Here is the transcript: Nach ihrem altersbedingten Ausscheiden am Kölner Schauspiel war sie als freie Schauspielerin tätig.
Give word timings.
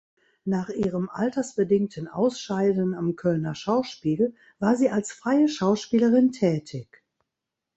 Nach 0.45 0.69
ihrem 0.69 1.11
altersbedingten 1.11 2.07
Ausscheiden 2.07 2.95
am 2.95 3.15
Kölner 3.15 3.53
Schauspiel 3.53 4.33
war 4.57 4.75
sie 4.75 4.89
als 4.89 5.11
freie 5.13 5.47
Schauspielerin 5.47 6.31
tätig. 6.31 7.03